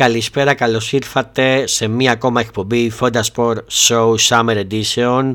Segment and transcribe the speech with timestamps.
[0.00, 5.30] καλησπέρα, καλώς ήρθατε σε μία ακόμα εκπομπή Fonda Sport Show Summer Edition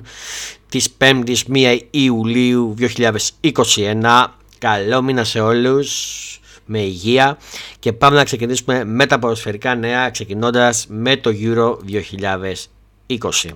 [0.70, 2.76] της 5ης 1 Ιουλίου
[3.42, 4.26] 2021.
[4.58, 5.90] Καλό μήνα σε όλους,
[6.66, 7.38] με υγεία
[7.80, 11.78] και πάμε να ξεκινήσουμε με τα ποδοσφαιρικά νέα ξεκινώντας με το Euro
[13.08, 13.50] 2020.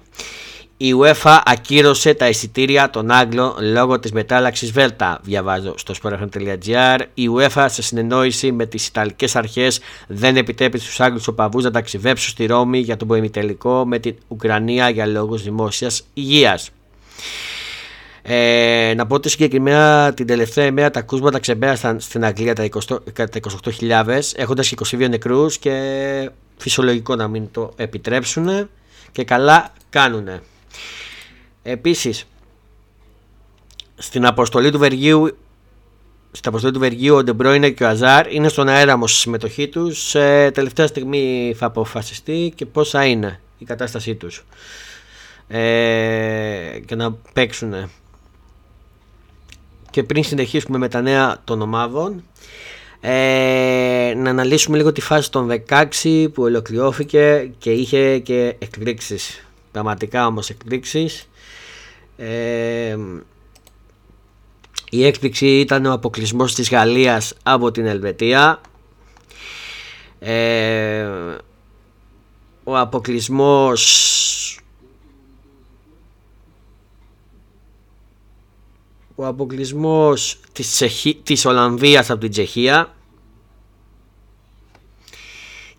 [0.81, 6.99] Η UEFA ακύρωσε τα εισιτήρια των Άγγλων λόγω της μετάλλαξης Βέλτα, διαβάζω στο sportfm.gr.
[7.13, 12.29] Η UEFA σε συνεννόηση με τις Ιταλικές αρχές δεν επιτρέπει στους Άγγλους οπαδούς να ταξιδέψουν
[12.29, 16.69] στη Ρώμη για τον ποημιτελικό με την Ουκρανία για λόγους δημόσιας υγείας.
[18.21, 22.97] Ε, να πω ότι συγκεκριμένα την τελευταία ημέρα τα κούσματα ξεπέρασαν στην Αγγλία τα, 20,
[23.13, 23.39] τα
[23.79, 28.69] 28.000 έχοντας 22 νεκρούς και φυσιολογικό να μην το επιτρέψουν
[29.11, 30.41] και καλά κάνουνε.
[31.63, 32.25] Επίσης,
[33.95, 35.37] στην αποστολή του Βεργίου
[36.31, 39.67] στην αποστολή του Βεργίου ο Ντεμπρόινε και ο Αζάρ είναι στον αέρα όμως στη συμμετοχή
[39.67, 40.09] τους.
[40.09, 44.45] Σε τελευταία στιγμή θα αποφασιστεί και πόσα είναι η κατάστασή τους.
[45.47, 47.89] Ε, και να παίξουν.
[49.89, 52.23] Και πριν συνεχίσουμε με τα νέα των ομάδων
[53.01, 55.63] ε, να αναλύσουμε λίγο τη φάση των
[56.03, 61.29] 16 που ολοκληρώθηκε και είχε και εκπλήξεις πραγματικά όμως εκπλήξεις.
[62.17, 62.97] Ε,
[64.89, 68.61] η έκπληξη ήταν ο αποκλεισμός της Γαλλίας από την Ελβετία.
[70.19, 71.07] Ε,
[72.63, 73.83] ο αποκλεισμός
[79.15, 81.15] ο αποκλεισμός της, Τσεχι...
[81.23, 82.95] της Ολλανδίας από την Τσεχία.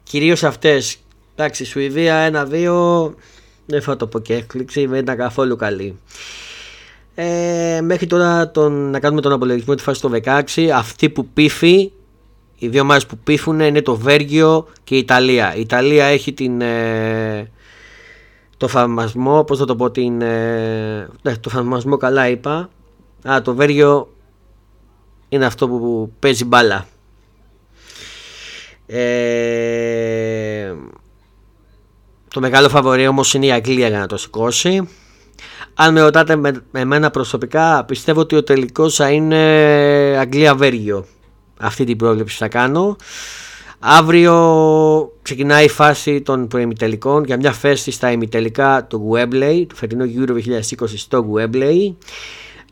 [0.03, 0.97] Κυρίως αυτές.
[1.35, 3.15] Εντάξει Σουηδία 1-2
[3.71, 5.99] δεν θα το πω και έκπληξη, δεν ήταν καθόλου καλή.
[7.15, 10.69] Ε, μέχρι τώρα τον, να κάνουμε τον απολογισμό τη φάση του 16.
[10.75, 11.93] Αυτοί που πήφει,
[12.59, 15.55] οι δύο ομάδες που πήφουν είναι το Βέργιο και η Ιταλία.
[15.55, 17.51] Η Ιταλία έχει την, ε,
[18.57, 22.71] το θαυμασμό, πώς θα το πω, την, ε, ναι, το θαυμασμό καλά είπα.
[23.29, 24.09] Α, το Βέργιο
[25.29, 26.87] είναι αυτό που παίζει μπάλα.
[28.87, 30.75] Ε,
[32.35, 34.89] το μεγάλο φαβορή όμως είναι η Αγγλία για να το σηκώσει.
[35.75, 39.37] Αν με ρωτάτε με, εμένα προσωπικά, πιστεύω ότι ο τελικός θα είναι
[40.19, 41.07] Αγγλία-Βέργιο.
[41.59, 42.97] Αυτή την πρόβλεψη θα κάνω.
[43.79, 50.13] Αύριο ξεκινάει η φάση των προημιτελικών για μια φέση στα ημιτελικά του Webley, του φετινού
[50.17, 50.41] Euro 2020
[50.97, 51.95] στο Webley.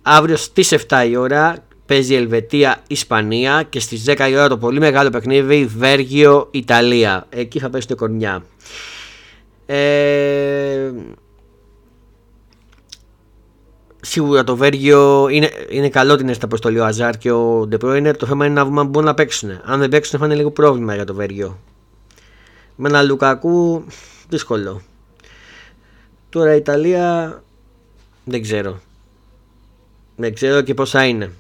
[0.03, 5.11] Αύριο στις 7 η ώρα παίζει Ελβετία-Ισπανία και στις 10 η ώρα το πολύ μεγάλο
[5.11, 7.27] παιχνίδι Βέργιο-Ιταλία.
[7.29, 8.45] Εκεί θα πέσει το κορμιά.
[9.71, 10.91] Ε,
[14.01, 18.17] σίγουρα το Βέργιο είναι, είναι καλό ότι είναι στα αποστολή ο Αζάρ και ο Ντεπρόινερ.
[18.17, 19.61] Το θέμα είναι να βρούμε αν μπορούν να παίξουν.
[19.65, 21.59] Αν δεν παίξουν θα είναι λίγο πρόβλημα για το Βέργιο.
[22.77, 23.85] Με ένα Λουκακού
[24.29, 24.83] δύσκολο.
[26.29, 27.43] Τώρα η Ιταλία
[28.25, 28.81] δεν ξέρω.
[30.17, 31.33] Δεν ξέρω και πόσα είναι.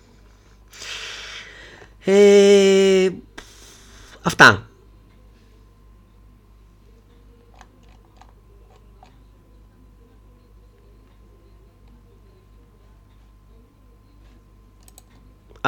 [2.04, 3.10] Ε,
[4.22, 4.67] αυτά.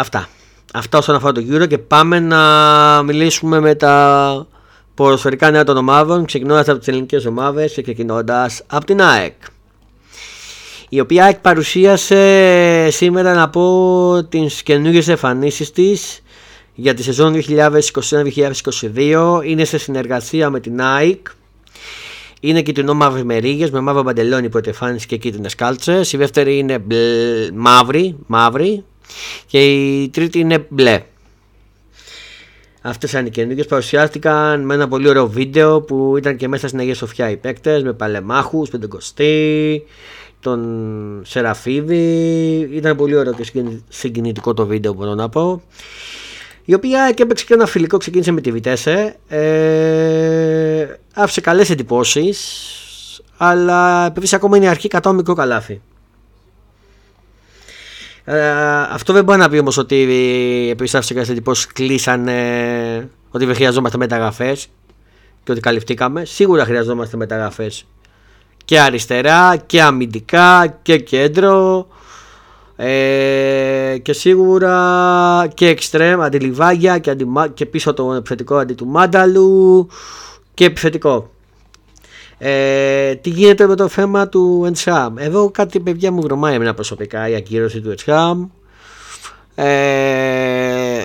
[0.00, 0.28] Αυτά.
[0.72, 4.46] Αυτά όσον αφορά το Euro και πάμε να μιλήσουμε με τα
[4.94, 9.34] ποδοσφαιρικά νέα των ομάδων ξεκινώντας από τις ελληνικές ομάδες και ξεκινώντας από την ΑΕΚ
[10.92, 16.22] η οποία ΑΕΚ παρουσίασε σήμερα να πω τις καινούργιες εμφανίσεις της
[16.74, 17.34] για τη σεζόν
[18.94, 21.26] 2021-2022 είναι σε συνεργασία με την ΑΕΚ.
[22.40, 26.58] Είναι κυτρινό μαύρης με ρίγες με μαύρο μπαντελόνι που ετεφάνισε και κίτρινες κάλτσες η δεύτερη
[26.58, 26.84] είναι
[27.54, 28.84] μαύρη, μαύρη
[29.46, 31.02] και η τρίτη είναι μπλε.
[32.82, 33.66] Αυτές είναι οι καινούργιες.
[33.66, 37.82] Παρουσιάστηκαν με ένα πολύ ωραίο βίντεο που ήταν και μέσα στην Αγία Σοφιά οι παίκτες
[37.82, 39.84] με παλεμάχους, πεντεγκοστή,
[40.40, 42.68] τον Σεραφίδη.
[42.72, 45.62] Ήταν πολύ ωραίο και συγκινητικό το βίντεο μπορώ να πω.
[46.64, 49.16] Η οποία και έπαιξε και ένα φιλικό, ξεκίνησε με τη Βιτέσε.
[49.28, 52.40] Ε, άφησε καλές εντυπώσεις,
[53.36, 55.80] αλλά επειδή ακόμα είναι η αρχή, κατά μικρό καλάθι.
[58.32, 58.50] Ε,
[58.90, 59.96] αυτό δεν μπορεί να πει όμως ότι
[60.70, 64.68] επειδή άφησε κάτι εντυπώσει κλείσανε ότι δεν χρειαζόμαστε μεταγραφές
[65.44, 66.24] και ότι καλυφθήκαμε.
[66.24, 67.86] Σίγουρα χρειαζόμαστε μεταγραφές
[68.64, 71.86] και αριστερά και αμυντικά και κέντρο
[72.76, 79.88] ε, και σίγουρα και εξτρέμ αντιλιβάγια και, αντι, και πίσω το επιθετικό αντί του Μάνταλου
[80.54, 81.30] και επιθετικό.
[82.42, 85.18] Ε, τι γίνεται με το θέμα του Εντσχάμ.
[85.18, 88.48] Εδώ κάτι παιδιά μου βρωμάει εμένα προσωπικά η ακύρωση του Εντσχάμ.
[89.54, 91.04] Ε,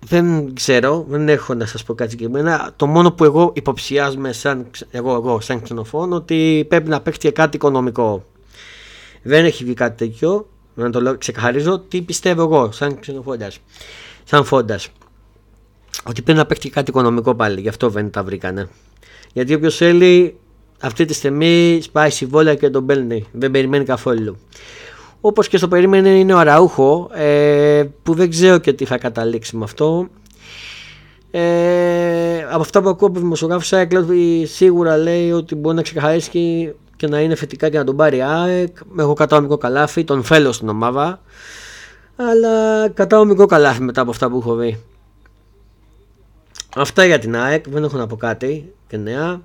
[0.00, 2.72] δεν ξέρω, δεν έχω να σας πω κάτι συγκεκριμένα.
[2.76, 7.56] Το μόνο που εγώ υποψιάζομαι σαν, εγώ, εγώ, σαν ξενοφών ότι πρέπει να παίξει κάτι
[7.56, 8.24] οικονομικό.
[9.22, 13.58] Δεν έχει βγει κάτι τέτοιο, να το λέω, ξεκαθαρίζω τι πιστεύω εγώ σαν ξενοφόντας,
[14.24, 14.88] σαν φόντας.
[16.04, 18.68] Ότι πρέπει να παίξει κάτι οικονομικό πάλι, γι' αυτό δεν τα βρήκανε.
[19.32, 20.38] Γιατί όποιος θέλει
[20.80, 24.36] αυτή τη στιγμή σπάει συμβόλαια και τον παίρνει, δεν περιμένει καθόλου.
[25.20, 29.56] Όπως και στο περίμενε είναι ο Αραούχο ε, που δεν ξέρω και τι θα καταλήξει
[29.56, 30.08] με αυτό.
[31.30, 33.72] Ε, από αυτά που ακούω από δημοσιογράφους
[34.44, 36.30] σίγουρα λέει ότι μπορεί να ξεκαθαρίσει
[36.96, 38.76] και να είναι θετικά και να τον πάρει ΑΕΚ.
[38.98, 41.20] Έχω κατά μικρό καλάφι, τον θέλω στην ομάδα.
[42.16, 44.80] Αλλά κατά μικρό καλάφι μετά από αυτά που έχω δει.
[46.76, 49.40] Αυτά για την ΑΕΚ, δεν έχω να πω κάτι και νέα.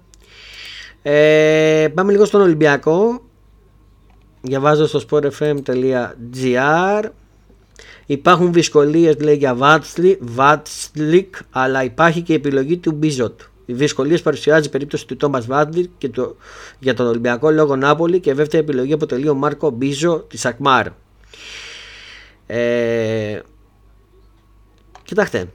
[1.08, 3.22] Ε, πάμε λίγο στον Ολυμπιακό
[4.42, 7.04] διαβάζω στο sportfm.gr
[8.06, 9.56] Υπάρχουν δυσκολίες λέει για
[10.20, 13.42] Βάτσλικ, αλλά υπάρχει και η επιλογή του Μπίζοτ.
[13.66, 16.36] Οι δυσκολίες παρουσιάζει η περίπτωση του Τόμας Βάτσλικ και το,
[16.80, 20.88] για τον Ολυμπιακό λόγω Νάπολι και δεύτερη επιλογή αποτελεί ο Μάρκο Μπίζοτ της Αλκμάαρ.
[22.46, 23.40] Ε,
[25.04, 25.48] κοιτάξτε.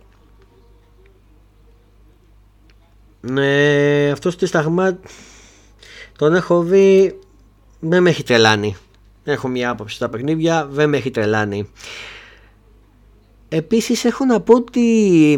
[3.37, 4.99] Ε, αυτός της σταγμά
[6.21, 7.19] τον έχω δει
[7.81, 8.77] δεν με έχει τρελάνει.
[9.25, 11.71] Έχω μια άποψη στα παιχνίδια, δεν με έχει τρελάνει.
[13.49, 14.81] Επίσης έχω να πω ότι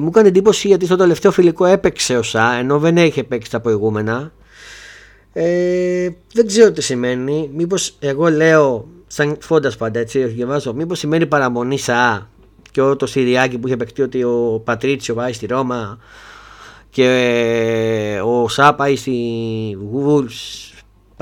[0.00, 3.60] μου έκανε εντύπωση γιατί στο τελευταίο φιλικό έπαιξε ο Σα ενώ δεν έχει παίξει τα
[3.60, 4.32] προηγούμενα.
[5.32, 7.50] Ε, δεν ξέρω τι σημαίνει.
[7.54, 12.28] Μήπως εγώ λέω, σαν φόντας πάντα έτσι, διαβάζω, μήπως σημαίνει παραμονή Σα
[12.70, 15.98] και όλο το Συριάκι που είχε παιχτεί ότι ο Πατρίτσιο πάει στη Ρώμα
[16.90, 19.12] και ο Σα πάει στη
[19.94, 20.71] Wolves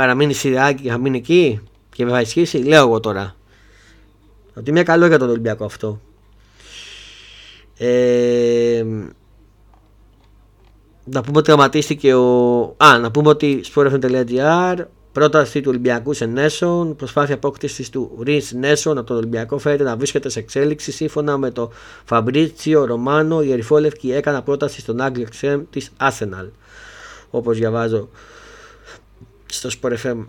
[0.01, 1.61] παραμείνει Σιριάκη και θα μείνει εκεί
[1.95, 3.35] και θα ισχύσει, λέω εγώ τώρα.
[4.55, 6.01] Ότι είναι καλό για τον Ολυμπιακό αυτό.
[7.77, 8.85] Ε,
[11.05, 12.61] να πούμε ότι τραυματίστηκε ο.
[12.77, 18.99] Α, να πούμε ότι sportfm.gr πρόταση του Ολυμπιακού σε Νέσον, προσπάθεια απόκτησης του Ριν Νέσον
[18.99, 21.71] από τον Ολυμπιακό φαίνεται να βρίσκεται σε εξέλιξη σύμφωνα με το
[22.05, 23.43] Φαμπρίτσιο Ρωμάνο.
[23.43, 26.49] Η Ερυφόλευκη έκανα πρόταση στον Άγγλιο Ξέμ της Arsenal.
[27.31, 28.09] Όπως διαβάζω
[29.55, 30.27] στο sportfm.gr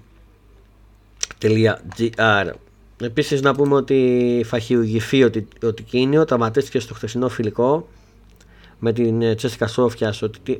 [3.01, 5.29] Επίσης να πούμε ότι θα χειρουργηθεί ο,
[5.63, 7.87] ο Τικίνιο, τραυματίστηκε στο χθεσινό φιλικό
[8.79, 10.13] με την ε, Τσέσικα Σόφια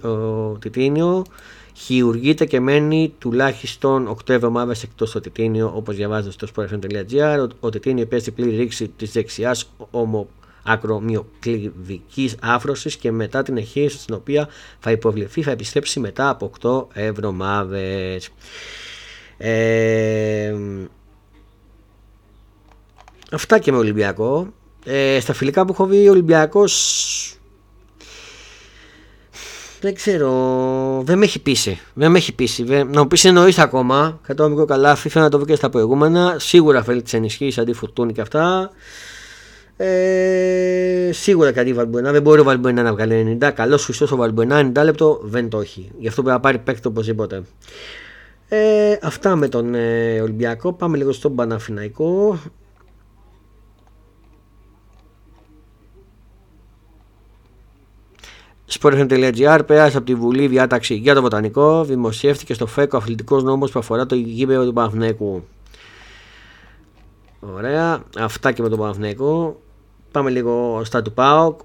[0.03, 1.25] ο, ο Τιτίνιο.
[1.73, 7.47] Χειρουργείται και μένει τουλάχιστον 8 εβδομάδες εκτός το Τιτίνιο, όπως διαβάζετε στο sportfm.gr.
[7.49, 9.71] Ο, ο Τιτίνιο παίζει πλήρη ρήξη της δεξιάς
[10.65, 14.47] ομοακρομιοκληβική άφρωσης και μετά την εχείριση στην οποία
[14.79, 18.29] θα υποβληθεί θα επιστρέψει μετά από 8 εβδομάδες.
[19.37, 20.55] Ε,
[23.31, 24.53] αυτά και με Ολυμπιακό.
[24.85, 26.71] Ε, στα φιλικά που έχω δει ο Ολυμπιακός
[29.81, 30.31] δεν ξέρω,
[31.05, 31.79] δεν με έχει πείσει.
[31.93, 32.63] Δεν με έχει πείσει.
[32.63, 34.19] Να μου πεις εννοείς ακόμα.
[34.27, 36.35] Κατά μικρό καλάφι, θέλω να το βρει και στα προηγούμενα.
[36.39, 38.71] Σίγουρα θέλει τις ενισχύσεις αντί φουρτούνι και αυτά.
[39.83, 42.11] Ε, σίγουρα κάτι Βαλμποενά.
[42.11, 43.51] Δεν μπορεί ο Βαλμποενά να βγάλει 90.
[43.53, 45.91] Καλός χρυσό ο Βαλμποενά 90 λεπτό δεν το έχει.
[45.97, 47.43] Γι' αυτό πρέπει να πάρει παίκτη οπωσδήποτε.
[48.49, 50.73] Ε, αυτά με τον ε, Ολυμπιακό.
[50.73, 52.39] Πάμε λίγο στον Παναφυναϊκό.
[58.79, 61.83] Sport.gr πέρασε από τη Βουλή διάταξη για το Βοτανικό.
[61.83, 65.43] Δημοσιεύτηκε στο ΦΕΚΟ αθλητικός νόμος που αφορά το γήπεδο του Παναθηναϊκού.
[67.39, 68.03] Ωραία.
[68.17, 69.61] Αυτά και με τον Παναθηναϊκό.
[70.12, 71.60] Πάμε λίγο στα του ΠΑΟΚ.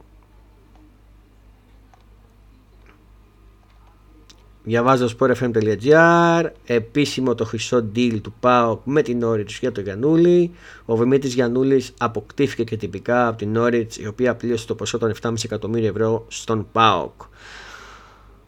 [4.62, 10.50] Διαβάζω sportfm.gr Επίσημο το χρυσό deal του ΠΑΟΚ με την Όριτς για το Γιαννούλη.
[10.84, 15.12] Ο Βημίτης Γιαννούλης αποκτήθηκε και τυπικά από την Όριτς η οποία πλήρωσε το ποσό των
[15.22, 17.22] 7,5 εκατομμύρια ευρώ στον ΠΑΟΚ.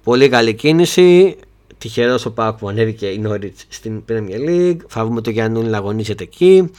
[0.03, 1.37] Πολύ καλή κίνηση
[1.79, 5.77] Τυχερό ο ΠΑΟΚ που ανέβηκε η Νόριτς στην Premier League Θα βρούμε το Γιαννούλη να
[5.77, 6.71] αγωνίζεται εκεί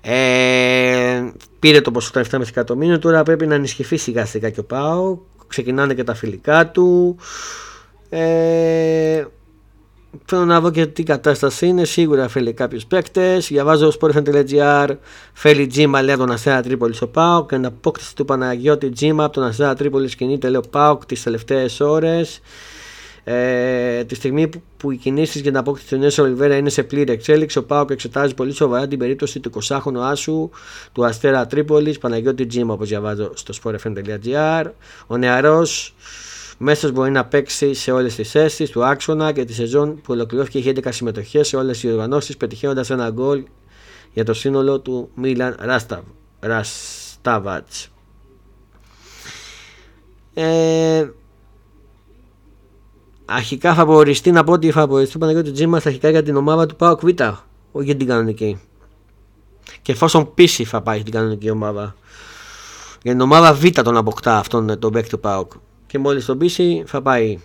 [0.00, 1.22] ε,
[1.58, 5.20] Πήρε το ποσό των 7,5 εκατομμύρια Τώρα πρέπει να ενισχυθεί σιγά σιγά και ο ΠΑΟΚ
[5.46, 7.16] Ξεκινάνε και τα φιλικά του
[8.08, 9.24] ε,
[10.24, 11.84] θέλω να δω και τι κατάσταση είναι.
[11.84, 13.46] Σίγουρα θέλει κάποιους παίκτες.
[13.46, 14.88] Διαβάζω sportfan.gr.
[15.32, 17.48] Θέλει τζίμα λέει από τον Αστέρα Τρίπολης ο Πάοκ.
[17.48, 21.80] Και απόκτηση του Παναγιώτη τζίμα από τον Αστέρα Τρίπολης κινείται λέει ο Πάοκ τις τελευταίες
[21.80, 22.40] ώρες.
[23.24, 26.82] Ε, τη στιγμή που, που οι κινήσεις για την απόκτηση του Νέσο Ολιβέρα είναι σε
[26.82, 30.50] πλήρη εξέλιξη, ο Πάοκ εξετάζει πολύ σοβαρά την περίπτωση του 20χρονου Άσου
[30.92, 34.70] του Αστέρα Τρίπολης, Παναγιώτη Τζίμα, όπως διαβάζω στο sportfm.gr.
[35.06, 35.94] Ο νεαρός
[36.58, 40.58] μέσα μπορεί να παίξει σε όλες τις θέσεις του άξονα και τη σεζόν που ολοκληρώθηκε
[40.58, 43.44] έχει 11 συμμετοχές σε όλες οι οργανώσει, πετυχαίνοντας ένα γκολ
[44.12, 45.56] για το σύνολο του Μίλαν
[46.40, 47.66] Ράσταβατ.
[50.34, 51.08] Ε,
[53.24, 56.66] αρχικά θα προοριστεί να πω ότι θα προοριστεί ο Παναγιώτης Τζίμας αρχικά για την ομάδα
[56.66, 57.08] του Πάοκ Β,
[57.72, 58.60] όχι για την κανονική.
[59.82, 61.94] Και εφόσον πίσει θα πάει στην κανονική ομάδα.
[63.02, 65.52] Για την ομάδα Β τον αποκτά αυτόν τον παίκτη του Πάοκ.
[65.86, 67.38] Και μόλις τον πίσει θα πάει.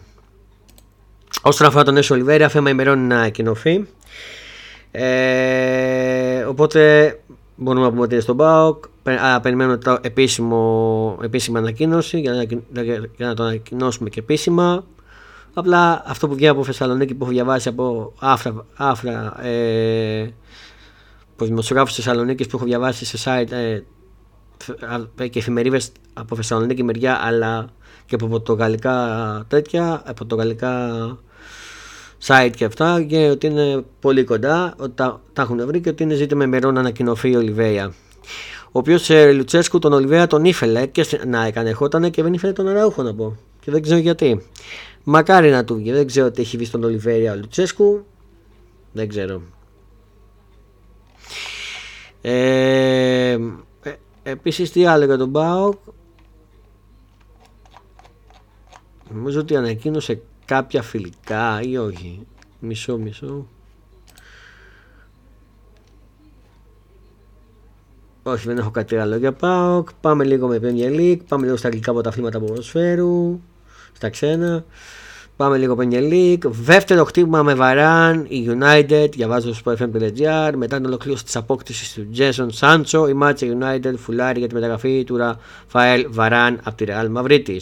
[1.41, 3.87] Όσον αφορά τον Έσο Ολιβέρια, θέμα ημερών να εκκοινωθεί.
[4.91, 7.13] Ε, οπότε
[7.55, 8.83] μπορούμε να πούμε ότι είναι στον ΠΑΟΚ.
[9.41, 12.43] Περιμένουμε το επίσημο, επίσημη ανακοίνωση για να,
[12.83, 14.83] για να το ανακοινώσουμε και επίσημα.
[15.53, 20.33] Απλά αυτό που βγαίνει από Θεσσαλονίκη που έχω διαβάσει από άφρα, άφρα ε,
[21.33, 23.81] από δημοσιογράφου της Θεσσαλονίκης που έχω διαβάσει σε site ε,
[25.27, 27.69] και εφημερίδες από Θεσσαλονίκη μεριά αλλά
[28.05, 28.95] και από πορτογαλικά
[29.47, 31.17] τέτοια, από πορτογαλικά
[32.25, 36.03] site και αυτά και ότι είναι πολύ κοντά, ότι τα, τα έχουν βρει και ότι
[36.03, 37.93] είναι ζήτημα ημερών να ανακοινωθεί η Ολιβέια.
[38.65, 42.53] Ο οποίος ε, Λουτσέσκου τον Ολιβέα τον ήθελε και να έκανε ερχόταν και δεν ήθελε
[42.53, 43.37] τον Αραούχο να πω.
[43.59, 44.41] Και δεν ξέρω γιατί.
[45.03, 45.91] Μακάρι να του βγει.
[45.91, 48.05] Δεν ξέρω τι έχει βγει στον Ολιβέρια ο Λουτσέσκου.
[48.93, 49.41] Δεν ξέρω.
[52.21, 53.31] Ε,
[53.81, 55.77] ε, επίσης τι άλλο για τον Μπάουκ;
[59.13, 62.27] Νομίζω ότι ανακοίνωσε κάποια φιλικά ή όχι.
[62.59, 63.47] Μισό, μισό.
[68.23, 69.89] Όχι, δεν έχω κάτι άλλο για ΠΑΟΚ.
[70.01, 71.19] Πάμε λίγο με Premier League.
[71.27, 73.39] Πάμε λίγο στα αγγλικά αποταφλήματα ποδοσφαίρου.
[73.93, 74.65] Στα ξένα.
[75.39, 76.45] Πάμε λίγο Premier League.
[76.45, 80.51] Δεύτερο χτύπημα με Βαράν, η United, διαβάζω στο sportfm.gr.
[80.55, 85.03] Μετά την ολοκλήρωση της απόκτησης του Jason Sancho, η Manchester United φουλάρει για τη μεταγραφή
[85.03, 87.57] του Ραφαέλ Βαράν από τη Real Madrid.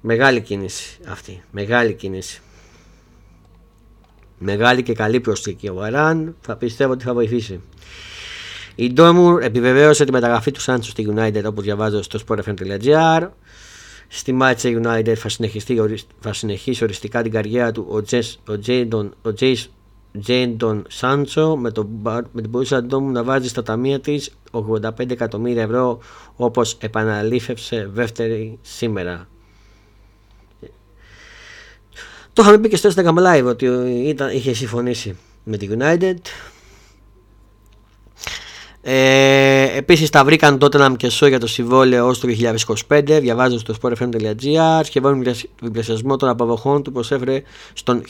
[0.00, 1.42] Μεγάλη κίνηση αυτή.
[1.50, 2.40] Μεγάλη κίνηση.
[4.38, 5.68] Μεγάλη και καλή προσθήκη.
[5.68, 7.60] Ο Βαράν θα πιστεύω ότι θα βοηθήσει.
[8.74, 13.28] Η Ντόμουρ επιβεβαίωσε τη μεταγραφή του Σάντσο στη United όπως διαβάζω στο sportfm.gr.
[14.12, 15.30] Στη Manchester United θα,
[16.20, 19.32] θα συνεχίσει οριστικά την καριέρα του ο, Τζες, ο, Τζέιντον, ο
[20.20, 21.88] Τζέιντον Σάντσο με, το,
[22.32, 25.98] με την Borussia Dortmund να βάζει στα ταμεία της 85 εκατομμύρια ευρώ
[26.36, 29.28] όπως επαναλήφευσε δεύτερη σήμερα.
[32.32, 33.66] Το είχαμε πει και στο Instagram Live ότι
[34.06, 36.16] ήταν, είχε συμφωνήσει με τη United
[38.82, 42.28] ε, Επίσης τα βρήκαν τότε και σώ για το συμβόλαιο ως το
[42.88, 43.18] 2025.
[43.20, 44.80] Διαβάζω στο sportfm.gr.
[44.82, 45.22] Σχεδόν
[45.62, 48.02] διπλασιασμό των αποδοχών του προσέφερε στον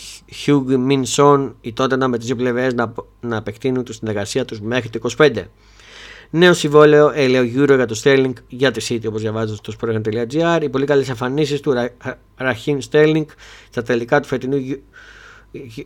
[0.47, 4.89] Hugh Minson η τότε με τις δύο πλευρές να, να επεκτείνουν τη συνεργασία τους μέχρι
[4.89, 5.45] το 25.
[6.31, 10.63] Νέο συμβόλαιο έλεο Euro για το Sterling για τη City όπως διαβάζω στο sportfm.gr.
[10.63, 11.75] Οι πολύ καλές εμφανίσεις του
[12.39, 13.25] Raheem Sterling
[13.71, 14.57] στα τελικά του φετινού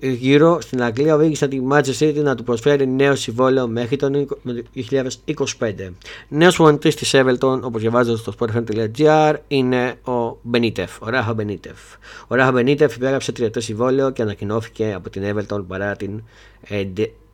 [0.01, 4.27] γύρω στην Αγγλία οδήγησαν τη Manchester City να του προσφέρει νέο συμβόλαιο μέχρι το
[4.75, 5.73] 2025.
[6.29, 11.79] Νέος προπονητής της Everton, όπως διαβάζω στο sportfm.gr, είναι ο Μπενίτεφ, ο Ράχα Μπενίτεφ.
[12.27, 16.23] Ο Ράχα Μπενίτεφ υπέγραψε τριετές συμβόλαιο και ανακοινώθηκε από την Everton παρά την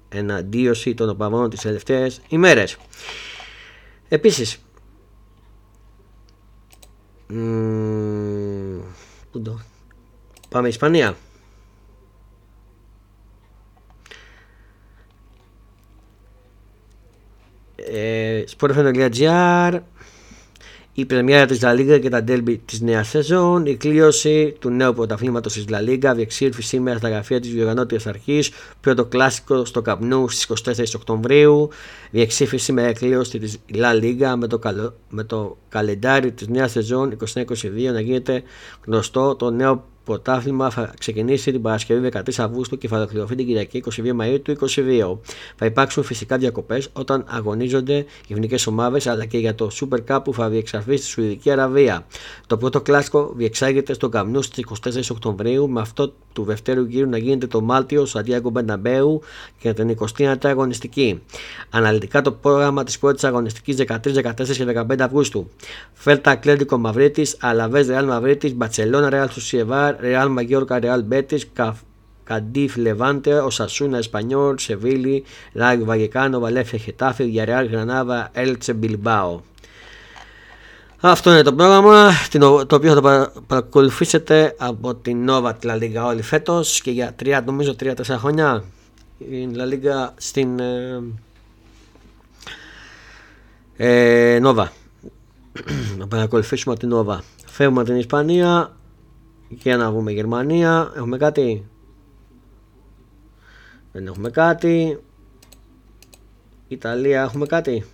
[0.09, 2.77] εναντίωση των οπαδών τις τελευταίες ημέρες.
[4.09, 4.59] Επίσης,
[10.49, 11.17] Πάμε Ισπανία.
[17.93, 19.81] Ε, sportfm.gr
[21.01, 24.95] η πρεμιέρα της La Liga και τα ντέλμπι της νέας σεζόν, η κλείωση του νέου
[24.95, 30.29] πρωταθλήματος της La Liga διεξήρθη σήμερα στα γραφεία της διοργανώτριας αρχής, πρώτο κλάσικο στο Καπνού
[30.29, 31.69] στις 24 Οκτωβρίου,
[32.11, 36.71] διεξήρθη σήμερα η κλείωση της La Liga με το, καλο, με το καλεντάρι της νέας
[36.71, 38.43] σεζόν 2022 να γίνεται
[38.87, 43.83] γνωστό το νέο πρωτάθλημα θα ξεκινήσει την Παρασκευή 13 Αυγούστου και θα ολοκληρωθεί την Κυριακή
[43.91, 45.19] 22 Μαΐου του 2022.
[45.57, 50.21] Θα υπάρξουν φυσικά διακοπές όταν αγωνίζονται οι εθνικές ομάδες αλλά και για το Super Cup
[50.25, 52.07] που θα διεξαρθεί στη Σουηδική Αραβία.
[52.47, 57.19] Το πρώτο κλάσικο διεξάγεται στο Καμνούς στις 24 Οκτωβρίου με αυτό του δευτέρου γύρου να
[57.19, 59.21] γίνεται το Μάλτιο Σαντιάγκο Μπενταμπέου
[59.61, 61.23] για την 29η αγωνιστική.
[61.71, 65.51] Αναλυτικά το πρόγραμμα της πρώτης αγωνιστικής 13, 14 και 15 Αυγούστου.
[65.93, 71.41] Φέλτα Ακλέντικο Μαυρίτης, Αλαβές Ρεάλ Μαυρίτης, Μπατσελώνα Ρεάλ Σουσιεβάρ, Real Mallorca, Real Betis,
[72.31, 75.17] Cadiz, Levante, Osasuna, Español, Sevilla,
[75.53, 79.50] Rayo Vallecano, Valencia, Getafe, Villarreal, Granada, Elche, Bilbao.
[81.03, 82.11] Αυτό είναι το πρόγραμμα
[82.67, 87.15] το οποίο θα το παρακολουθήσετε από την Nova τη La Liga όλη φέτος και για
[87.15, 88.65] τρία, νομίζω 3-4 χρόνια
[89.19, 91.03] η La Liga στην ε,
[93.77, 94.67] ε, Nova.
[95.99, 97.19] να παρακολουθήσουμε την Nova.
[97.47, 98.77] Φεύγουμε την Ισπανία,
[99.49, 100.93] για να βγούμε Γερμανία.
[100.97, 101.67] Έχουμε κάτι;
[103.93, 105.01] Δεν έχουμε κάτι.
[106.69, 107.85] Ιταλία έχουμε κάτι;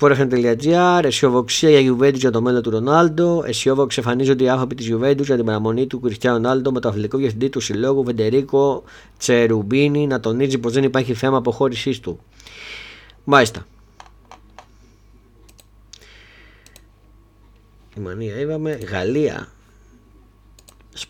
[0.00, 3.42] Sportfm.gr, αισιοδοξία για Juventus για το μέλλον του Ρονάλντο.
[3.46, 7.18] Αισιόδοξοι εμφανίζονται οι άνθρωποι της Juventus για την παραμονή του Κριστιανού Ρονάλντο με το αθλητικό
[7.18, 8.82] διευθυντή του συλλόγου Βεντερίκο
[9.18, 12.20] Τσερουμπίνη να τονίζει πως δεν υπάρχει θέμα αποχώρησής του.
[13.24, 13.66] Μάλιστα.
[17.94, 19.48] Γερμανία είπαμε, Γαλλία.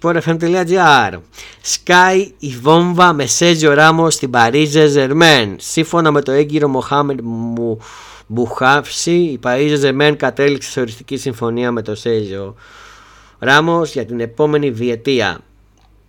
[0.01, 1.19] Sportfm.gr
[1.63, 5.57] Sky η βόμβα με Σέζιο Ράμος στην Παρίζε Ζερμέν.
[5.59, 7.79] Σύμφωνα με το έγκυρο Μοχάμεντ μου
[8.33, 12.55] Μπουχάφση, η Παρίζε Ζερμέν κατέληξε σε οριστική συμφωνία με το Σέζιο
[13.39, 15.39] Ράμος για την επόμενη διετία.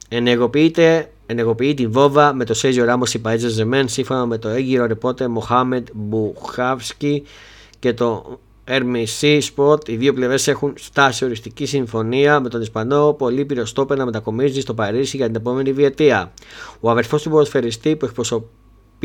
[0.09, 4.85] Ενεργοποιείται ενεργοποιεί τη βόμβα με το Σέζιο Ράμος η Παρίζε Ζερμέν σύμφωνα με το έγκυρο
[4.85, 7.23] ρεπότε Μοχάμεντ Μπουχάφσκι
[7.79, 13.65] και το RMC Sport, οι δύο πλευρές έχουν φτάσει οριστική συμφωνία με τον Ισπανό Πολύπυρο
[13.65, 16.33] Στόπερ να μετακομίζει στο Παρίσι για την επόμενη διετία.
[16.79, 18.47] Ο αδερφός του ποδοσφαιριστή που εκπροσωπεί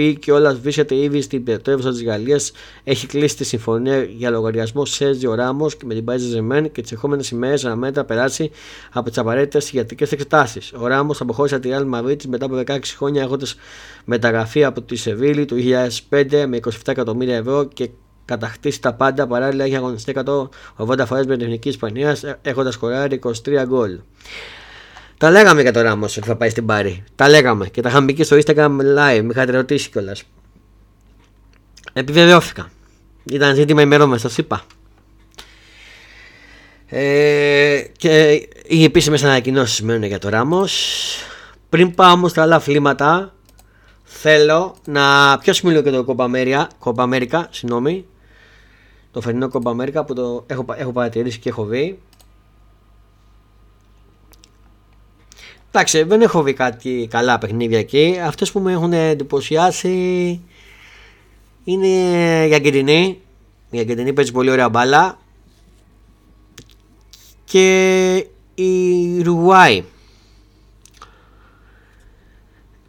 [0.05, 2.53] και όλα βρίσκεται ήδη στην πρωτεύουσα της Γαλλίας
[2.85, 7.23] έχει κλείσει τη συμφωνία για λογαριασμό Σέζιο Ράμος με την Πάιζε Ζεμέν και τις ερχόμενε
[7.33, 8.51] ημέρες αναμένεται να περάσει
[8.93, 10.73] από τις απαραίτητες ιατρικέ εξετάσεις.
[10.73, 13.57] Ο Ράμος αποχώρησε τη Real Madrid μετά από 16 χρόνια έχοντας
[14.05, 15.57] μεταγραφεί από τη Σεβίλη του
[16.11, 17.91] 2005 με 27 εκατομμύρια ευρώ και
[18.25, 20.15] κατακτήσει τα πάντα παράλληλα έχει αγωνιστεί
[20.77, 23.31] 180 φορές με την εθνική Ισπανίας έχοντας σκοράρει 23
[23.67, 23.99] γκολ.
[25.19, 27.05] Τα λέγαμε για το Ράμο ότι θα πάει στην Πάρη.
[27.15, 29.21] Τα λέγαμε και τα είχαμε πει στο Instagram live.
[29.23, 30.23] Με είχατε ρωτήσει κιόλας.
[31.93, 32.71] Επιβεβαιώθηκα.
[33.25, 34.65] Ήταν ζήτημα ημερών σα είπα.
[36.87, 40.65] Ε, και οι επίσημες ανακοινώσεις μένουν για το Ράμο.
[41.69, 43.35] Πριν πάω όμως στα άλλα αθλήματα,
[44.05, 46.05] θέλω να πιάσουμε λίγο και το
[46.79, 48.07] Κομπα Αμέρικα, συγγνώμη,
[49.11, 51.99] το φετινό Κόμπα Αμέρικα που το έχω, έχω παρατηρήσει και έχω δει.
[55.79, 58.19] Εντάξει, δεν έχω δει κάτι καλά παιχνίδια εκεί.
[58.25, 59.91] Αυτές που με έχουν εντυπωσιάσει
[61.65, 61.87] είναι
[62.47, 63.21] η Αργεντινή.
[63.71, 65.19] Η Αργεντινή παίζει πολύ ωραία μπάλα.
[67.45, 69.85] Και η Ρουγουάη.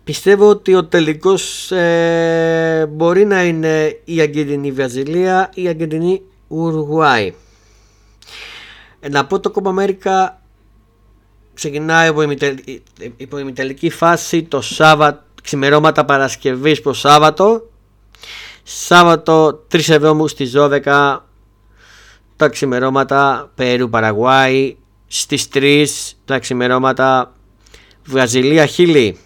[0.04, 7.34] Πιστεύω ότι ο τελικός ε, μπορεί να είναι η Αργεντινή Βραζιλία ή η Αργεντινή Ουρουγουάη.
[9.00, 10.37] Ε, να πω το Κόμπα Αμέρικα
[11.58, 12.12] ξεκινάει
[13.17, 17.70] υπό ημιτελική φάση το Σάββατο, ξημερώματα Παρασκευής προς Σάββατο.
[18.63, 21.17] Σάββατο 3 Εβδόμου στις 12
[22.36, 24.76] τα ξημερώματα Περού Παραγουάη
[25.08, 25.86] στις 3
[26.26, 27.34] τα ξημερώματα
[28.06, 29.17] Βραζιλία Χίλη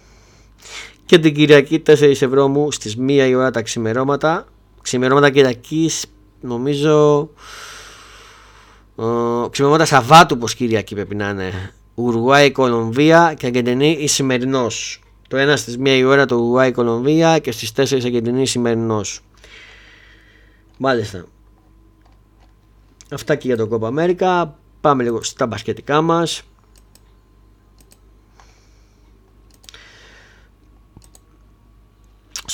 [1.04, 4.46] και την Κυριακή 4 ευρώ μου στις 1 η ώρα τα ξημερώματα.
[4.82, 6.06] Ξημερώματα Κυριακής
[6.40, 7.28] νομίζω.
[8.98, 9.04] Ε,
[9.50, 11.72] ξημερώματα Σαββάτου πως Κυριακή πρέπει να είναι.
[11.94, 15.02] Ουρουάη Κολομβία και Αργεντινή η σημερινός.
[15.28, 19.20] Το ένα στις 1 η ώρα το Ουρουάη Κολομβία και στις 4 Αργεντινή σημερινός.
[20.78, 21.24] Μάλιστα.
[23.10, 24.58] Αυτά και για το Κόπα Αμέρικα.
[24.80, 26.42] Πάμε λίγο στα μπασκετικά μας.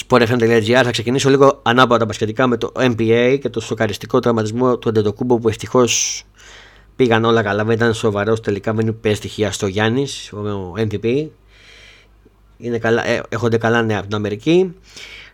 [0.08, 5.38] sportfm.gr θα ξεκινήσω λίγο ανάποδα τα με το NBA και το σοκαριστικό τραυματισμό του Αντετοκούμπο
[5.38, 6.24] που ευτυχώς
[6.98, 7.64] πήγαν όλα καλά.
[7.64, 11.28] Δεν ήταν σοβαρός τελικά, δεν είπε στοιχεία στο Γιάννης, ο MVP.
[12.56, 14.74] Είναι καλά, ε, έχονται καλά νέα από την Αμερική.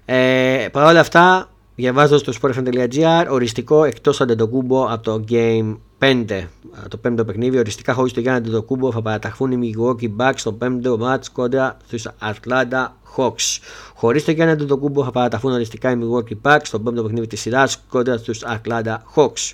[0.05, 6.49] Ε, Παρ' όλα αυτά, διαβάζω στο sportfm.gr οριστικά εκτός Αντετοκούμπο από το Game 5,
[6.89, 7.59] το πέμπτο παιχνίδι.
[7.59, 12.09] Οριστικά χωρίς το Γιάννη Αντετοκούμπο θα παραταχθούν οι Milwaukee Bucks στο πέμπτο ματς κόντρα στους
[12.21, 13.59] Atlanta Hawks.
[13.95, 17.83] Χωρίς το Γιάννη Αντετοκούμπο θα παραταχθούν οριστικά οι Milwaukee Bucks στο πέμπτο παιχνίδι της σειράς
[17.89, 19.53] κόντρα στους Atlanta Hawks.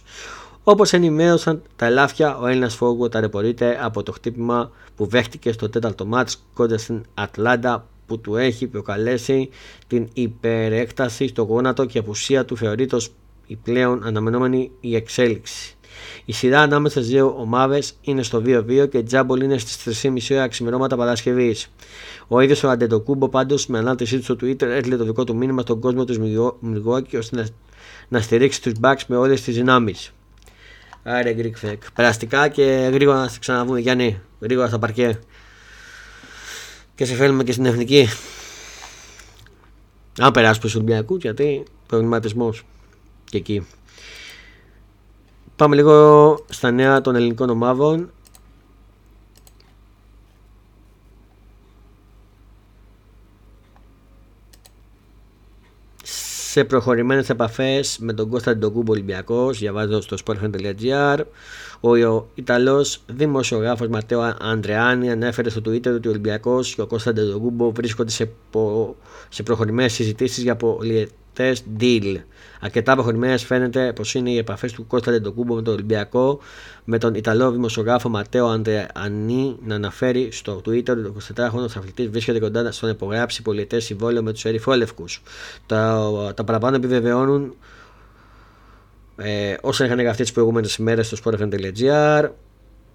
[0.70, 6.06] Όπως ενημέρωσαν τα ελάφια, ο Έλληνας φόργουορντ ταλαιπωρείται από το χτύπημα που δέχτηκε στο τέταρτο
[6.06, 9.48] ματς κόντρα στην Ατλάντα που του έχει προκαλέσει
[9.86, 13.10] την υπερέκταση στο γόνατο και η απουσία του θεωρείται ως
[13.46, 15.76] η πλέον αναμενόμενη η εξέλιξη.
[16.24, 20.18] Η σειρά ανάμεσα στις δύο ομάδες είναι στο 2-2 και η Τζάμπολ είναι στις 3.30
[20.30, 21.72] ώρα ξημερώματα Παρασκευής.
[22.28, 25.62] Ο ίδιος ο Αντετοκούμπο πάντως με ανάρτησή του στο Twitter έστειλε το δικό του μήνυμα
[25.62, 26.20] στον κόσμο του
[26.60, 27.46] Μιλγόκη ώστε να,
[28.08, 30.12] να στηρίξει τους Bucks με όλες τις δυνάμεις.
[31.02, 31.78] Άρε Greek Fake.
[31.94, 34.20] Περαστικά και γρήγορα να σε ξαναβούμε Γιάννη.
[34.40, 35.18] Γρήγορα στα παρκέ.
[36.94, 38.08] Και σε φέρνουμε και στην εθνική.
[40.18, 42.64] Αν περάσουμε στου Ολυμπιακού, γιατί προβληματισμός
[43.24, 43.66] και εκεί.
[45.56, 48.10] Πάμε λίγο στα νέα των ελληνικών ομάδων.
[56.60, 61.18] Σε προχωρημένες επαφές με τον Κώστα Ντογκούμπο Ολυμπιακός, διαβάζω στο sportfan.gr.
[61.80, 67.70] Ο Ιταλός δημοσιογράφος Ματέο Αντρεάνη ανέφερε στο Twitter ότι ο Ολυμπιακός και ο Κώστα Ντογκούμπο
[67.70, 68.96] βρίσκονται σε, πο...
[69.28, 70.56] σε προχωρημένες συζητήσεις για
[71.32, 72.16] τεστ deal.
[72.60, 76.40] Αρκετά προχωρημένε φαίνεται πως είναι οι επαφές του Κώστα Λεντοκούμπο με τον Ολυμπιακό,
[76.84, 82.38] με τον Ιταλό δημοσιογράφο Ματέο Αντεανή να αναφέρει στο Twitter ότι ο 24χρονο αθλητής βρίσκεται
[82.38, 85.04] κοντά στο να υπογράψει πολιτέ συμβόλαιο με τους Ερυφόλευκου.
[85.66, 87.54] Τα, τα παραπάνω επιβεβαιώνουν
[89.16, 92.28] ε, όσα είχαν γραφτεί τις προηγούμενες ημέρε στο sportfm.gr.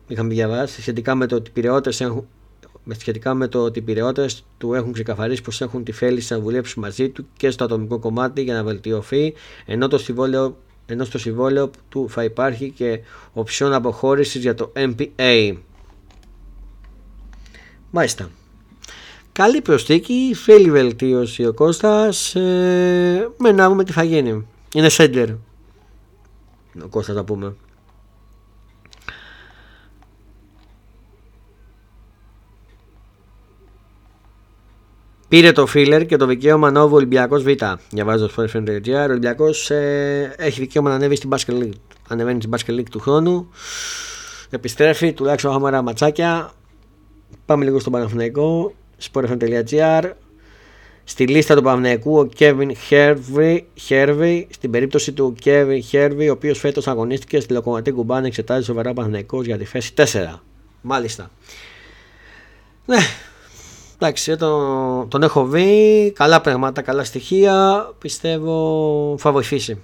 [0.07, 1.53] Είχαμε διαβάσει σχετικά με το ότι οι
[2.87, 6.39] έχουν σχετικά με το ότι οι πυρεώτε του έχουν ξεκαθαρίσει πως έχουν τη θέληση να
[6.39, 9.33] δουλέψουν μαζί του και στο ατομικό κομμάτι για να βελτιωθεί,
[9.65, 12.99] ενώ, το συμβόλαιο, ενώ στο συμβόλαιο του θα υπάρχει και
[13.33, 15.57] οψιόν αποχώρησης για το MPA.
[17.91, 18.29] Μάλιστα.
[19.31, 24.47] Καλή προσθήκη, θέλει βελτίωση ο Κώστας, ε, με να δούμε τι θα γίνει.
[24.73, 25.29] Είναι σέντερ,
[26.83, 27.55] ο Κώστας να πούμε.
[35.27, 37.47] Πήρε το φίλερ και το δικαίωμα να ο Ολυμπιακός Β.
[37.89, 39.07] Διαβάζω στο Sportfriend.gr.
[39.07, 41.79] Ο Ολυμπιακός ε, έχει δικαίωμα να ανέβει στην Basket League.
[42.07, 43.49] Ανεβαίνει στην Basket League του χρόνου.
[44.49, 46.51] Επιστρέφει, τουλάχιστον έχουμε ένα ματσάκια.
[47.45, 48.73] Πάμε λίγο στον Παναθηναϊκό.
[49.11, 50.11] Sportfriend.gr.
[51.03, 52.71] Στη λίστα του Παναθηναϊκού ο Kevin
[53.79, 58.93] Hervey, στην περίπτωση του Kevin Hervey, ο οποίος φέτος αγωνίστηκε στη Λοκοματή Κουμπάν, εξετάζει σοβαρά
[58.93, 60.03] Παναθηναϊκός για τη θέση 4.
[60.81, 61.31] Μάλιστα.
[62.85, 62.97] Ναι,
[63.99, 69.81] Εντάξει, τον, τον έχω δει, καλά πράγματα, καλά στοιχεία, πιστεύω θα βοηθήσει.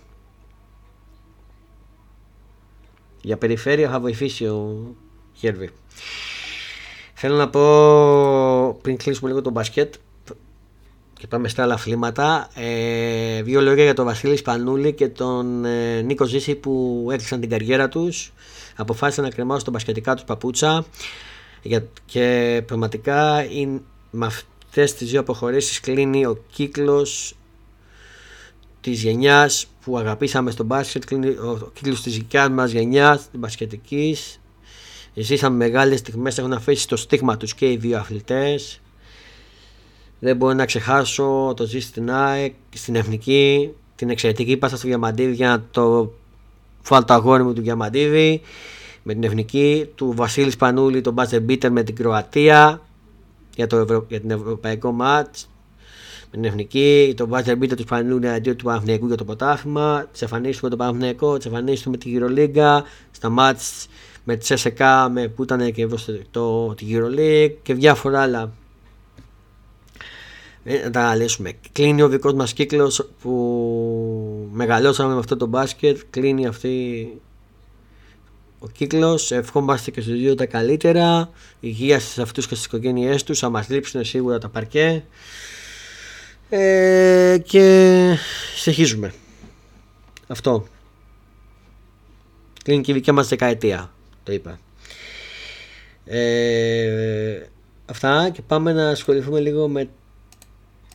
[3.22, 4.96] Για περιφέρεια θα βοηθήσει ο
[5.34, 5.70] Χέρβι.
[7.14, 9.94] Θέλω να πω πριν κλείσουμε λίγο το μπασκετ
[11.14, 12.50] και πάμε στα άλλα αθλήματα.
[12.56, 17.50] Ε, δύο λόγια για τον Βασίλης Σπανούλη και τον ε, Νίκο Ζήση που έκλεισαν την
[17.50, 18.34] καριέρα τους.
[18.76, 20.86] Αποφάσισαν να κρεμάσουν τον μπασκετικά τους παπούτσα
[22.06, 27.36] και πραγματικά είναι, με αυτές τις δύο αποχωρήσεις κλείνει ο κύκλος
[28.82, 34.40] της γενιάς που αγαπήσαμε στο μπάσκετ, κλείνει ο κύκλος της δικιάς μας γενιάς, την μπασκετικής.
[35.14, 38.82] Ζήσαμε μεγάλες στιγμές, έχουν αφήσει το στίγμα τους και οι δύο αθλητές.
[40.20, 45.34] Δεν μπορώ να ξεχάσω το ζήσει στην ΑΕΚ, στην Εθνική, την εξαιρετική πάσα στο Διαμαντίδη
[45.34, 46.14] για να το
[46.82, 48.42] φάλω το αγόρι μου του Διαμαντίδη
[49.04, 52.82] με την Εθνική, του Βασίλης Πανούλη, τον Μπάζερ Μπίτερ με την Κροατία,
[53.56, 54.06] για, το Ευρω...
[54.10, 55.50] για την Ευρωπαϊκό μάτς
[56.32, 60.22] με την Εθνική, τον Βάζερ Μπίτα τους Ισπανού αντίον του Παναθηναϊκού για το ποτάθλημα, τις
[60.22, 63.88] εμφανίσεις με τον Παναθηναϊκό, τις εμφανίσεις με τη Γυρολίγκα, στα μάτς
[64.24, 65.98] με τη ΣΕΣΕΚΑ με, που ήταν και το,
[66.32, 68.52] το, τη Euroleague και διάφορα άλλα.
[70.64, 71.52] Ε, να τα αναλύσουμε.
[71.72, 76.00] Κλείνει ο δικός μας κύκλος που μεγαλώσαμε με αυτό το μπάσκετ.
[76.10, 77.08] Κλείνει αυτή
[78.64, 79.32] ο κύκλος.
[79.32, 81.30] Ευχόμαστε και στους δύο τα καλύτερα.
[81.60, 83.40] Υγεία σε αυτούς και στις οικογένειές τους.
[83.40, 85.04] Θα μας λείψουν σίγουρα τα παρκέ.
[86.50, 88.16] Ε, και
[88.56, 89.14] συνεχίζουμε.
[90.28, 90.66] Αυτό.
[92.64, 93.92] Κλείνει και η δικιά μας δεκαετία.
[94.24, 94.60] Το είπα.
[96.06, 97.42] Ε,
[97.86, 99.90] αυτά και πάμε να ασχοληθούμε λίγο με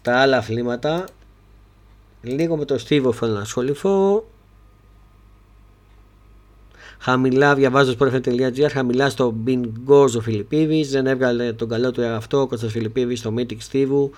[0.02, 1.04] τα άλλα αθλήματα.
[2.22, 4.24] Λίγο με το Στίβο θέλω να ασχοληθώ.
[6.98, 10.90] Χαμηλά διαβάζω στο sportfm.gr, χαμηλά στο Bingo ο Φιλιππίδης.
[10.90, 14.10] Δεν έβγαλε τον καλό του εαυτό ο Κώστας Φιλιππίδης στο Mythic Στίβου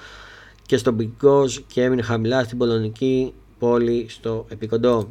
[0.66, 5.08] και στο Bingo και έμεινε χαμηλά στην πολωνική πόλη στο Επικοντό.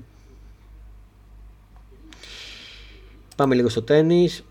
[3.36, 4.44] Πάμε λίγο στο τέννις.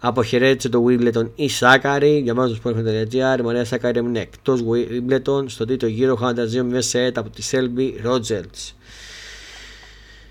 [0.00, 2.20] Αποχαιρέτησε το Wimbledon η Σάκαρη.
[2.20, 3.38] Διαβάζω στο sport.gr.
[3.38, 8.06] Η Μαρία Σάκαρη έμεινε εκτός Wimbledon στο τρίτο γύρο χάνοντα 2-0 σετ από τη Selby
[8.06, 8.72] Rogers.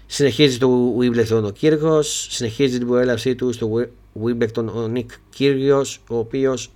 [0.06, 2.27] Συνεχίζει το Wimbledon ο Κύρκος.
[2.30, 3.88] Συνεχίζει την προέλευσή του στο
[4.23, 6.71] Wimbledon ο Νικ Κύριος, ο οποίος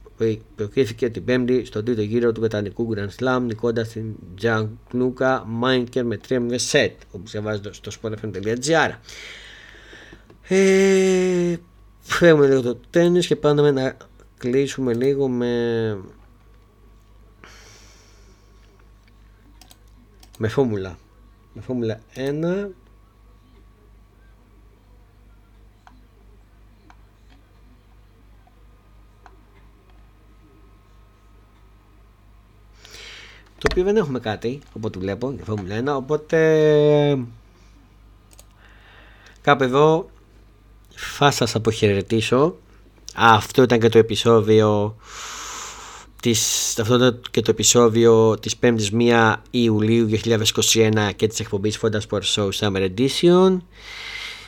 [0.55, 6.05] προκρίθηκε την Πέμπτη στο τρίτο γύρο του Βρετανικού Grand Slam, νικώντας την Τζαν Κλούκα Μάινκερ
[6.05, 6.91] με 3-0 σετ.
[7.11, 8.91] Όπως διαβάζετε στο sport.gr.
[10.47, 11.55] Ε,
[12.01, 13.97] φέρουμε λίγο το τέννις και πάμε να
[14.37, 15.97] κλείσουμε λίγο με
[20.37, 20.97] με φόρμουλα
[21.53, 22.67] με φόρμουλα 1
[33.61, 36.37] το οποίο δεν έχουμε κάτι από βλέπω για Φόρμουλα 1 οπότε
[39.41, 40.09] κάπου εδώ
[41.01, 42.55] θα σας αποχαιρετήσω.
[43.15, 44.95] Αυτό ήταν και το επεισόδιο
[46.21, 50.09] της, αυτό ήταν και το επεισόδιο της 5ης 1 Ιουλίου
[50.73, 53.57] 2021 και της εκπομπής Fonda Sport Show Summer Edition.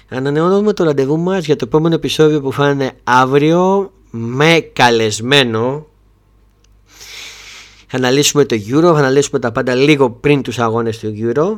[0.09, 5.87] Ανανεώνουμε το ραντεβού μας για το επόμενο επεισόδιο που θα είναι αύριο με καλεσμένο.
[7.87, 11.57] Θα αναλύσουμε το Euro, θα αναλύσουμε τα πάντα λίγο πριν τους αγώνες του Euro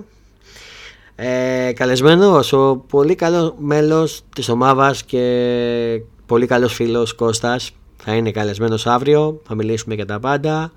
[1.15, 8.31] ε, καλεσμένος ο πολύ καλός μέλος της ομάδας και πολύ καλός φίλος Κώστας θα είναι
[8.31, 10.71] καλεσμένος αύριο, θα μιλήσουμε για τα πάντα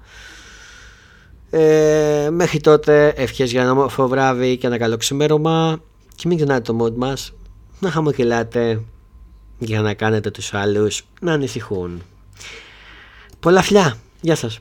[1.50, 5.80] ε, μέχρι τότε ευχές για ένα όμορφο βράδυ και ένα καλό ξημέρωμα
[6.14, 7.32] και μην ξεχνάτε το mod μας
[7.80, 8.80] να χαμογελάτε
[9.58, 12.02] για να κάνετε τους άλλους να ανησυχούν.
[13.40, 13.96] Πολλά φιλιά.
[14.20, 14.60] Γεια σας.